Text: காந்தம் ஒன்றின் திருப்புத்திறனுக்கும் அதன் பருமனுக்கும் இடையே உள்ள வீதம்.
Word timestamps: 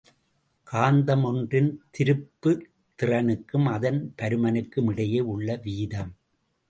காந்தம் 0.67 1.23
ஒன்றின் 1.23 1.69
திருப்புத்திறனுக்கும் 1.97 3.67
அதன் 3.71 4.01
பருமனுக்கும் 4.21 4.89
இடையே 4.91 5.19
உள்ள 5.19 5.59
வீதம். 5.63 6.11